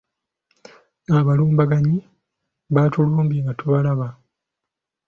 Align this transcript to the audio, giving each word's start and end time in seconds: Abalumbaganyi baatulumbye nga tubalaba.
Abalumbaganyi 1.17 1.97
baatulumbye 2.73 3.39
nga 3.41 3.53
tubalaba. 3.59 4.07